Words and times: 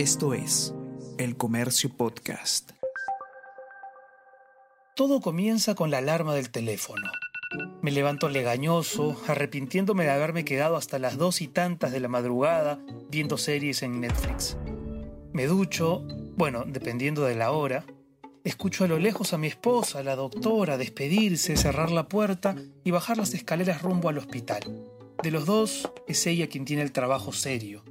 Esto 0.00 0.32
es 0.32 0.72
El 1.18 1.36
Comercio 1.36 1.90
Podcast. 1.94 2.70
Todo 4.96 5.20
comienza 5.20 5.74
con 5.74 5.90
la 5.90 5.98
alarma 5.98 6.34
del 6.34 6.48
teléfono. 6.48 7.06
Me 7.82 7.90
levanto 7.90 8.30
legañoso, 8.30 9.20
arrepintiéndome 9.26 10.04
de 10.04 10.10
haberme 10.10 10.46
quedado 10.46 10.76
hasta 10.76 10.98
las 10.98 11.18
dos 11.18 11.42
y 11.42 11.48
tantas 11.48 11.92
de 11.92 12.00
la 12.00 12.08
madrugada 12.08 12.82
viendo 13.10 13.36
series 13.36 13.82
en 13.82 14.00
Netflix. 14.00 14.56
Me 15.34 15.44
ducho, 15.44 16.02
bueno, 16.34 16.64
dependiendo 16.66 17.24
de 17.24 17.34
la 17.34 17.50
hora. 17.50 17.84
Escucho 18.42 18.84
a 18.84 18.88
lo 18.88 18.98
lejos 18.98 19.34
a 19.34 19.38
mi 19.38 19.48
esposa, 19.48 20.02
la 20.02 20.16
doctora, 20.16 20.78
despedirse, 20.78 21.58
cerrar 21.58 21.90
la 21.90 22.08
puerta 22.08 22.56
y 22.84 22.90
bajar 22.90 23.18
las 23.18 23.34
escaleras 23.34 23.82
rumbo 23.82 24.08
al 24.08 24.16
hospital. 24.16 24.62
De 25.22 25.30
los 25.30 25.44
dos, 25.44 25.90
es 26.08 26.26
ella 26.26 26.48
quien 26.48 26.64
tiene 26.64 26.84
el 26.84 26.92
trabajo 26.92 27.34
serio. 27.34 27.84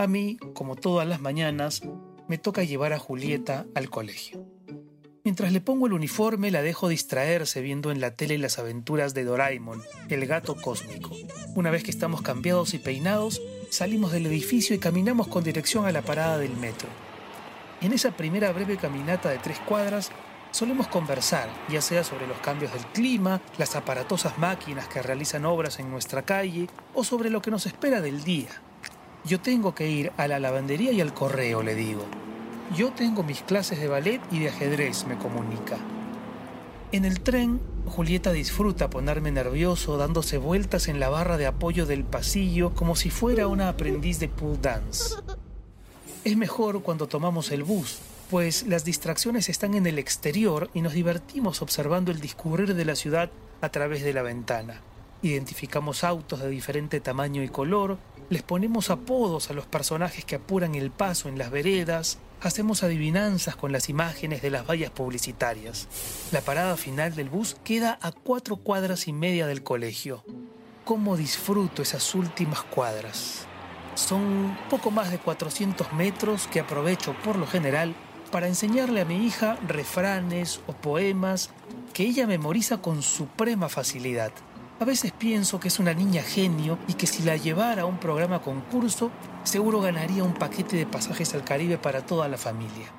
A 0.00 0.06
mí, 0.06 0.38
como 0.54 0.76
todas 0.76 1.08
las 1.08 1.20
mañanas, 1.20 1.82
me 2.28 2.38
toca 2.38 2.62
llevar 2.62 2.92
a 2.92 3.00
Julieta 3.00 3.66
al 3.74 3.90
colegio. 3.90 4.46
Mientras 5.24 5.50
le 5.50 5.60
pongo 5.60 5.88
el 5.88 5.92
uniforme, 5.92 6.52
la 6.52 6.62
dejo 6.62 6.86
distraerse 6.86 7.62
viendo 7.62 7.90
en 7.90 8.00
la 8.00 8.14
tele 8.14 8.38
las 8.38 8.60
aventuras 8.60 9.12
de 9.12 9.24
Doraemon, 9.24 9.82
el 10.08 10.24
gato 10.26 10.54
cósmico. 10.54 11.10
Una 11.56 11.72
vez 11.72 11.82
que 11.82 11.90
estamos 11.90 12.22
cambiados 12.22 12.74
y 12.74 12.78
peinados, 12.78 13.42
salimos 13.70 14.12
del 14.12 14.26
edificio 14.26 14.76
y 14.76 14.78
caminamos 14.78 15.26
con 15.26 15.42
dirección 15.42 15.84
a 15.84 15.90
la 15.90 16.02
parada 16.02 16.38
del 16.38 16.56
metro. 16.56 16.88
En 17.80 17.92
esa 17.92 18.12
primera 18.12 18.52
breve 18.52 18.76
caminata 18.76 19.30
de 19.30 19.38
tres 19.38 19.58
cuadras, 19.58 20.12
solemos 20.52 20.86
conversar, 20.86 21.48
ya 21.68 21.82
sea 21.82 22.04
sobre 22.04 22.28
los 22.28 22.38
cambios 22.38 22.72
del 22.72 22.86
clima, 22.92 23.42
las 23.58 23.74
aparatosas 23.74 24.38
máquinas 24.38 24.86
que 24.86 25.02
realizan 25.02 25.44
obras 25.44 25.80
en 25.80 25.90
nuestra 25.90 26.22
calle 26.22 26.68
o 26.94 27.02
sobre 27.02 27.30
lo 27.30 27.42
que 27.42 27.50
nos 27.50 27.66
espera 27.66 28.00
del 28.00 28.22
día. 28.22 28.62
Yo 29.28 29.38
tengo 29.38 29.74
que 29.74 29.90
ir 29.90 30.10
a 30.16 30.26
la 30.26 30.40
lavandería 30.40 30.90
y 30.90 31.02
al 31.02 31.12
correo, 31.12 31.62
le 31.62 31.74
digo. 31.74 32.06
Yo 32.74 32.92
tengo 32.92 33.22
mis 33.22 33.42
clases 33.42 33.78
de 33.78 33.86
ballet 33.86 34.22
y 34.30 34.38
de 34.38 34.48
ajedrez, 34.48 35.06
me 35.06 35.18
comunica. 35.18 35.76
En 36.92 37.04
el 37.04 37.20
tren, 37.20 37.60
Julieta 37.84 38.32
disfruta 38.32 38.88
ponerme 38.88 39.30
nervioso 39.30 39.98
dándose 39.98 40.38
vueltas 40.38 40.88
en 40.88 40.98
la 40.98 41.10
barra 41.10 41.36
de 41.36 41.46
apoyo 41.46 41.84
del 41.84 42.04
pasillo 42.04 42.72
como 42.74 42.96
si 42.96 43.10
fuera 43.10 43.48
una 43.48 43.68
aprendiz 43.68 44.18
de 44.18 44.28
pool 44.28 44.62
dance. 44.62 45.16
Es 46.24 46.34
mejor 46.38 46.82
cuando 46.82 47.06
tomamos 47.06 47.50
el 47.50 47.64
bus, 47.64 47.98
pues 48.30 48.66
las 48.66 48.86
distracciones 48.86 49.50
están 49.50 49.74
en 49.74 49.86
el 49.86 49.98
exterior 49.98 50.70
y 50.72 50.80
nos 50.80 50.94
divertimos 50.94 51.60
observando 51.60 52.12
el 52.12 52.20
discurrir 52.20 52.74
de 52.74 52.84
la 52.86 52.96
ciudad 52.96 53.30
a 53.60 53.68
través 53.68 54.02
de 54.02 54.14
la 54.14 54.22
ventana. 54.22 54.80
Identificamos 55.20 56.02
autos 56.02 56.40
de 56.40 56.48
diferente 56.48 57.00
tamaño 57.00 57.42
y 57.42 57.48
color, 57.48 57.98
les 58.30 58.42
ponemos 58.42 58.90
apodos 58.90 59.50
a 59.50 59.54
los 59.54 59.66
personajes 59.66 60.24
que 60.24 60.36
apuran 60.36 60.74
el 60.74 60.90
paso 60.90 61.28
en 61.28 61.38
las 61.38 61.50
veredas, 61.50 62.18
hacemos 62.40 62.82
adivinanzas 62.82 63.56
con 63.56 63.72
las 63.72 63.88
imágenes 63.88 64.42
de 64.42 64.50
las 64.50 64.66
vallas 64.66 64.90
publicitarias. 64.90 65.88
La 66.30 66.40
parada 66.40 66.76
final 66.76 67.14
del 67.14 67.30
bus 67.30 67.56
queda 67.64 67.98
a 68.02 68.12
cuatro 68.12 68.56
cuadras 68.56 69.08
y 69.08 69.12
media 69.12 69.46
del 69.46 69.62
colegio. 69.62 70.24
¿Cómo 70.84 71.16
disfruto 71.16 71.82
esas 71.82 72.14
últimas 72.14 72.62
cuadras? 72.62 73.46
Son 73.94 74.56
poco 74.70 74.90
más 74.90 75.10
de 75.10 75.18
400 75.18 75.92
metros 75.94 76.46
que 76.46 76.60
aprovecho 76.60 77.14
por 77.24 77.36
lo 77.36 77.46
general 77.46 77.94
para 78.30 78.46
enseñarle 78.46 79.00
a 79.00 79.04
mi 79.04 79.26
hija 79.26 79.58
refranes 79.66 80.60
o 80.66 80.72
poemas 80.72 81.50
que 81.94 82.04
ella 82.04 82.26
memoriza 82.26 82.80
con 82.80 83.02
suprema 83.02 83.68
facilidad. 83.68 84.32
A 84.80 84.84
veces 84.84 85.10
pienso 85.10 85.58
que 85.58 85.68
es 85.68 85.80
una 85.80 85.92
niña 85.92 86.22
genio 86.22 86.78
y 86.86 86.94
que 86.94 87.08
si 87.08 87.24
la 87.24 87.36
llevara 87.36 87.82
a 87.82 87.86
un 87.86 87.98
programa 87.98 88.40
concurso, 88.42 89.10
seguro 89.42 89.80
ganaría 89.80 90.22
un 90.22 90.34
paquete 90.34 90.76
de 90.76 90.86
pasajes 90.86 91.34
al 91.34 91.44
Caribe 91.44 91.78
para 91.78 92.06
toda 92.06 92.28
la 92.28 92.38
familia. 92.38 92.94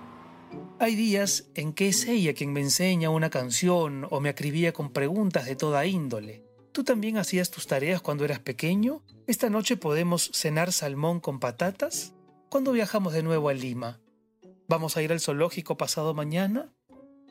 Hay 0.79 0.95
días 0.95 1.45
en 1.55 1.71
que 1.71 1.87
es 1.87 2.05
ella 2.05 2.33
quien 2.33 2.51
me 2.51 2.59
enseña 2.59 3.09
una 3.09 3.29
canción 3.29 4.05
o 4.09 4.19
me 4.19 4.27
acribía 4.27 4.73
con 4.73 4.91
preguntas 4.91 5.45
de 5.45 5.55
toda 5.55 5.85
índole. 5.85 6.43
¿Tú 6.73 6.83
también 6.83 7.17
hacías 7.17 7.49
tus 7.49 7.65
tareas 7.65 8.01
cuando 8.01 8.25
eras 8.25 8.39
pequeño? 8.39 9.01
¿Esta 9.25 9.49
noche 9.49 9.77
podemos 9.77 10.31
cenar 10.33 10.73
salmón 10.73 11.21
con 11.21 11.39
patatas? 11.39 12.13
¿Cuándo 12.49 12.73
viajamos 12.73 13.13
de 13.13 13.23
nuevo 13.23 13.47
a 13.47 13.53
Lima? 13.53 14.01
¿Vamos 14.67 14.97
a 14.97 15.01
ir 15.01 15.13
al 15.13 15.21
zoológico 15.21 15.77
pasado 15.77 16.13
mañana? 16.13 16.73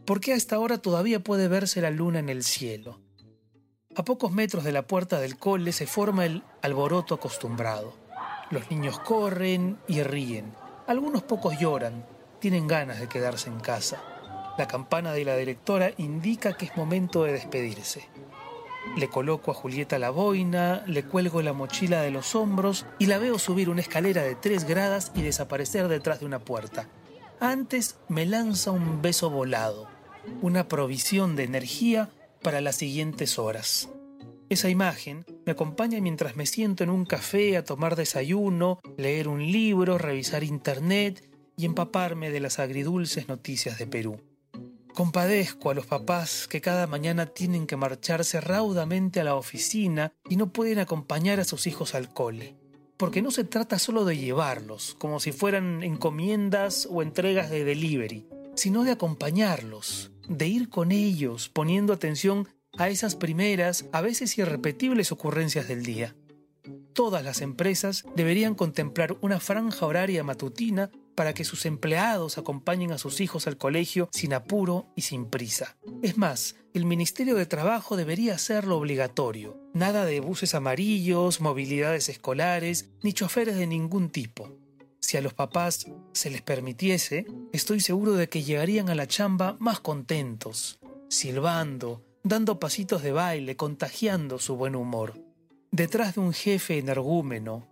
¿Por 0.07 0.21
qué 0.21 0.33
a 0.33 0.37
esta 0.37 0.59
hora 0.59 0.79
todavía 0.79 1.23
puede 1.23 1.49
verse 1.49 1.83
la 1.83 1.91
luna 1.91 2.19
en 2.19 2.31
el 2.31 2.45
cielo? 2.45 3.01
A 3.99 4.05
pocos 4.05 4.31
metros 4.31 4.63
de 4.63 4.71
la 4.71 4.83
puerta 4.83 5.19
del 5.19 5.37
cole 5.37 5.73
se 5.73 5.89
forma 5.89 6.25
el 6.25 6.45
alboroto 6.63 7.17
acostumbrado. 7.17 7.95
Los 8.49 8.71
niños 8.71 9.01
corren 9.01 9.77
y 9.89 10.05
ríen. 10.05 10.53
Algunos 10.87 11.25
pocos 11.25 11.59
lloran, 11.59 12.07
tienen 12.39 12.69
ganas 12.69 13.01
de 13.01 13.09
quedarse 13.09 13.51
en 13.51 13.59
casa. 13.59 14.01
La 14.57 14.69
campana 14.69 15.11
de 15.11 15.25
la 15.25 15.35
directora 15.35 15.91
indica 15.97 16.57
que 16.57 16.67
es 16.67 16.77
momento 16.77 17.25
de 17.25 17.33
despedirse. 17.33 18.09
Le 18.97 19.09
coloco 19.09 19.51
a 19.51 19.55
Julieta 19.55 19.99
la 19.99 20.11
boina, 20.11 20.85
le 20.87 21.03
cuelgo 21.03 21.43
la 21.43 21.53
mochila 21.53 22.01
de 22.01 22.13
los 22.13 22.37
hombros 22.37 22.87
y 23.01 23.07
la 23.07 23.19
veo 23.19 23.37
subir 23.41 23.69
una 23.69 23.81
escalera 23.81 24.23
de 24.23 24.37
tres 24.37 24.63
gradas 24.63 25.11
y 25.17 25.23
desaparecer 25.23 25.89
detrás 25.89 26.21
de 26.21 26.27
una 26.27 26.39
puerta. 26.39 26.87
Antes 27.41 27.97
me 28.07 28.27
lanza 28.27 28.71
un 28.71 29.03
beso 29.03 29.29
volado, 29.29 29.89
una 30.41 30.69
provisión 30.69 31.35
de 31.35 31.43
energía 31.43 32.11
para 32.41 32.61
las 32.61 32.77
siguientes 32.77 33.39
horas. 33.39 33.89
Esa 34.51 34.71
imagen 34.71 35.27
me 35.45 35.53
acompaña 35.53 36.01
mientras 36.01 36.37
me 36.37 36.47
siento 36.47 36.83
en 36.83 36.91
un 36.91 37.05
café 37.05 37.57
a 37.59 37.65
tomar 37.65 37.97
desayuno, 37.97 38.81
leer 38.97 39.29
un 39.29 39.53
libro, 39.53 39.99
revisar 39.99 40.43
internet 40.43 41.29
y 41.57 41.67
empaparme 41.67 42.31
de 42.31 42.41
las 42.41 42.59
agridulces 42.59 43.29
noticias 43.29 43.79
de 43.79 43.87
Perú. 43.87 44.21
Compadezco 44.95 45.71
a 45.71 45.75
los 45.75 45.87
papás 45.87 46.49
que 46.49 46.61
cada 46.61 46.87
mañana 46.87 47.27
tienen 47.27 47.67
que 47.67 47.77
marcharse 47.77 48.41
raudamente 48.41 49.21
a 49.21 49.25
la 49.25 49.35
oficina 49.35 50.13
y 50.29 50.37
no 50.37 50.53
pueden 50.53 50.79
acompañar 50.79 51.41
a 51.41 51.45
sus 51.45 51.67
hijos 51.67 51.95
al 51.95 52.13
cole. 52.13 52.57
Porque 52.97 53.23
no 53.23 53.31
se 53.31 53.45
trata 53.45 53.79
solo 53.79 54.05
de 54.05 54.17
llevarlos, 54.17 54.97
como 54.99 55.21
si 55.21 55.31
fueran 55.31 55.85
encomiendas 55.85 56.89
o 56.91 57.03
entregas 57.03 57.49
de 57.51 57.65
delivery, 57.65 58.27
sino 58.57 58.83
de 58.83 58.91
acompañarlos, 58.91 60.11
de 60.29 60.47
ir 60.47 60.69
con 60.69 60.93
ellos, 60.93 61.49
poniendo 61.49 61.93
atención 61.93 62.49
a 62.77 62.89
esas 62.89 63.17
primeras, 63.17 63.87
a 63.93 64.01
veces 64.01 64.39
irrepetibles 64.39 65.11
ocurrencias 65.13 65.69
del 65.69 65.83
día. 65.83 66.15
Todas 66.93 67.25
las 67.25 67.41
empresas 67.41 68.05
deberían 68.15 68.55
contemplar 68.55 69.17
una 69.21 69.41
franja 69.41 69.87
horaria 69.87 70.25
matutina 70.25 70.91
para 71.15 71.35
que 71.35 71.45
sus 71.45 71.67
empleados 71.67 72.39
acompañen 72.39 72.93
a 72.93 72.99
sus 72.99 73.21
hijos 73.21 73.47
al 73.47 73.57
colegio 73.57 74.09
sin 74.13 74.35
apuro 74.35 74.87
y 74.95 75.03
sin 75.03 75.27
prisa. 75.27 75.77
Es 76.03 76.17
más, 76.17 76.57
el 76.75 76.85
Ministerio 76.85 77.35
de 77.35 77.47
Trabajo 77.47 77.97
debería 77.97 78.35
hacerlo 78.35 78.77
obligatorio. 78.77 79.61
Nada 79.75 80.05
de 80.05 80.21
buses 80.21 80.55
amarillos, 80.55 81.41
movilidades 81.41 82.09
escolares, 82.09 82.91
ni 83.03 83.13
choferes 83.13 83.57
de 83.57 83.67
ningún 83.67 84.11
tipo. 84.11 84.53
Si 85.01 85.17
a 85.17 85.21
los 85.21 85.35
papás 85.35 85.87
se 86.13 86.31
les 86.31 86.43
permitiese, 86.43 87.27
estoy 87.53 87.81
seguro 87.81 88.15
de 88.15 88.29
que 88.29 88.43
llegarían 88.43 88.89
a 88.91 88.95
la 88.95 89.07
chamba 89.07 89.57
más 89.61 89.81
contentos, 89.81 90.79
silbando, 91.09 92.05
dando 92.23 92.59
pasitos 92.59 93.03
de 93.03 93.13
baile, 93.13 93.57
contagiando 93.57 94.39
su 94.39 94.57
buen 94.57 94.75
humor. 94.75 95.21
Detrás 95.71 96.15
de 96.15 96.21
un 96.21 96.33
jefe 96.33 96.79
energúmeno, 96.79 97.69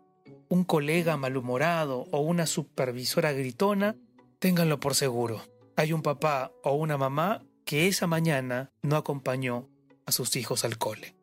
un 0.48 0.64
colega 0.64 1.16
malhumorado 1.16 2.06
o 2.12 2.20
una 2.20 2.46
supervisora 2.46 3.32
gritona, 3.32 3.96
ténganlo 4.38 4.80
por 4.80 4.94
seguro. 4.94 5.42
Hay 5.76 5.92
un 5.92 6.02
papá 6.02 6.52
o 6.62 6.74
una 6.74 6.96
mamá 6.96 7.44
que 7.64 7.88
esa 7.88 8.06
mañana 8.06 8.70
no 8.82 8.96
acompañó 8.96 9.68
a 10.06 10.12
sus 10.12 10.36
hijos 10.36 10.64
al 10.64 10.78
cole. 10.78 11.16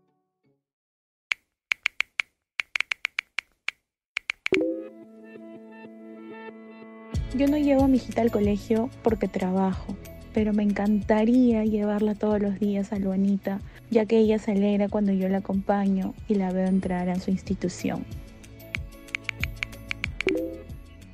Yo 7.35 7.47
no 7.47 7.57
llevo 7.57 7.85
a 7.85 7.87
mi 7.87 7.97
hijita 7.97 8.21
al 8.21 8.29
colegio 8.29 8.91
porque 9.01 9.27
trabajo, 9.27 9.97
pero 10.35 10.53
me 10.53 10.61
encantaría 10.61 11.65
llevarla 11.65 12.13
todos 12.13 12.39
los 12.39 12.59
días 12.59 12.93
a 12.93 12.99
Luanita, 12.99 13.59
ya 13.89 14.05
que 14.05 14.19
ella 14.19 14.37
se 14.37 14.51
alegra 14.51 14.87
cuando 14.87 15.13
yo 15.13 15.27
la 15.29 15.39
acompaño 15.39 16.13
y 16.27 16.35
la 16.35 16.51
veo 16.51 16.67
entrar 16.67 17.09
a 17.09 17.19
su 17.19 17.31
institución. 17.31 18.05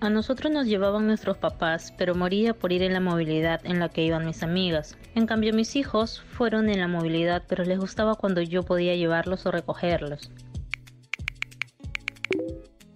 A 0.01 0.09
nosotros 0.09 0.51
nos 0.51 0.67
llevaban 0.67 1.07
nuestros 1.07 1.37
papás, 1.37 1.93
pero 1.97 2.15
moría 2.15 2.53
por 2.53 2.73
ir 2.73 2.83
en 2.83 2.93
la 2.93 2.99
movilidad 2.99 3.61
en 3.65 3.79
la 3.79 3.87
que 3.87 4.03
iban 4.03 4.25
mis 4.25 4.43
amigas. 4.43 4.97
En 5.15 5.25
cambio, 5.25 5.53
mis 5.53 5.77
hijos 5.77 6.21
fueron 6.21 6.69
en 6.69 6.81
la 6.81 6.87
movilidad, 6.89 7.43
pero 7.47 7.63
les 7.63 7.79
gustaba 7.79 8.15
cuando 8.15 8.41
yo 8.41 8.63
podía 8.63 8.95
llevarlos 8.95 9.45
o 9.45 9.51
recogerlos. 9.51 10.31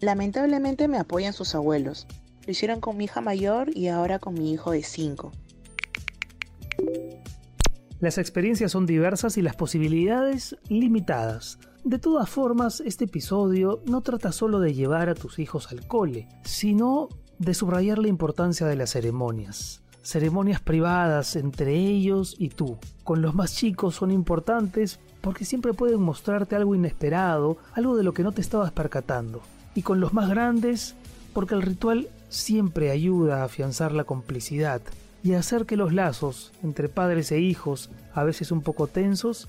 Lamentablemente 0.02 0.90
me 0.90 0.98
apoyan 0.98 1.32
sus 1.32 1.56
abuelos, 1.56 2.08
lo 2.46 2.52
hicieron 2.52 2.80
con 2.80 2.98
mi 2.98 3.06
hija 3.06 3.22
mayor 3.22 3.76
y 3.76 3.88
ahora 3.88 4.20
con 4.20 4.34
mi 4.34 4.52
hijo 4.52 4.72
de 4.72 4.84
5. 4.84 5.32
Las 8.00 8.18
experiencias 8.18 8.72
son 8.72 8.86
diversas 8.86 9.38
y 9.38 9.42
las 9.42 9.56
posibilidades 9.56 10.58
limitadas. 10.68 11.58
De 11.86 12.00
todas 12.00 12.30
formas, 12.30 12.82
este 12.82 13.06
episodio 13.06 13.82
no 13.86 14.02
trata 14.02 14.32
solo 14.32 14.60
de 14.60 14.74
llevar 14.74 15.10
a 15.10 15.16
tus 15.16 15.40
hijos 15.40 15.72
al 15.72 15.88
cole, 15.88 16.28
sino 16.44 17.08
de 17.40 17.54
subrayar 17.54 18.00
la 18.00 18.10
importancia 18.10 18.68
de 18.68 18.76
las 18.76 18.92
ceremonias. 18.92 19.82
Ceremonias 20.02 20.60
privadas 20.60 21.38
entre 21.38 21.76
ellos 21.76 22.36
y 22.38 22.50
tú. 22.50 22.78
Con 23.06 23.22
los 23.22 23.36
más 23.36 23.56
chicos 23.56 23.96
son 23.96 24.12
importantes 24.12 25.00
porque 25.22 25.46
siempre 25.46 25.74
pueden 25.74 26.02
mostrarte 26.02 26.58
algo 26.58 26.76
inesperado, 26.76 27.58
algo 27.74 27.96
de 27.96 28.04
lo 28.04 28.14
que 28.14 28.24
no 28.24 28.34
te 28.34 28.42
estabas 28.42 28.74
percatando. 28.74 29.42
Y 29.76 29.82
con 29.82 30.02
los 30.02 30.14
más 30.14 30.30
grandes 30.30 30.96
porque 31.34 31.56
el 31.56 31.62
ritual 31.62 32.10
siempre 32.34 32.92
ayuda 32.92 33.42
a 33.42 33.46
afianzar 33.46 33.92
la 33.94 34.04
complicidad 34.04 34.82
y 35.24 35.34
a 35.34 35.40
hacer 35.40 35.66
que 35.66 35.78
los 35.78 35.94
lazos 35.94 36.52
entre 36.64 36.90
padres 36.90 37.32
e 37.32 37.40
hijos, 37.40 37.90
a 38.14 38.24
veces 38.24 38.52
un 38.52 38.62
poco 38.62 38.88
tensos, 38.88 39.48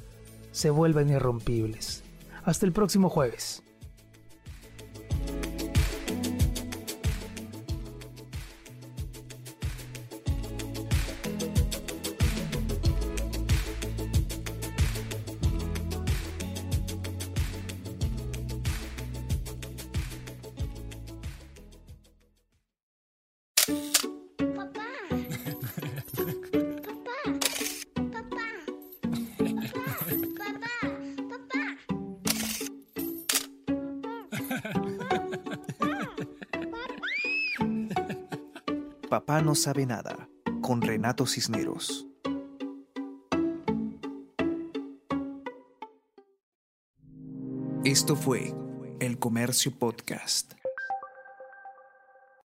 se 0.53 0.71
vuelvan 0.71 1.11
irrompibles. 1.11 2.05
Hasta 2.45 2.67
el 2.67 2.73
próximo 2.73 3.09
jueves. 3.09 3.64
Papá 39.15 39.41
no 39.43 39.55
sabe 39.55 39.87
nada 39.87 40.29
con 40.61 40.83
Renato 40.83 41.25
Cisneros. 41.25 42.09
Esto 47.85 48.17
fue 48.17 48.53
El 48.99 49.21
Comercio 49.21 49.71
Podcast. 49.79 50.55